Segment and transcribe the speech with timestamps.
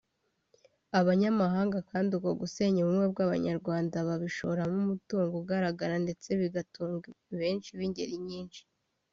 [0.99, 7.07] Abanyamahanga kandi uko gusenya ubumwe bw’abanyarwanda babishoramo umutungo ugaragara ndetse bigatunga
[7.39, 8.61] benshi b’ingeri nyinshi